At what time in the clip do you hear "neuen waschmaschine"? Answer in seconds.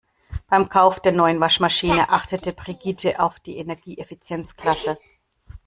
1.11-2.09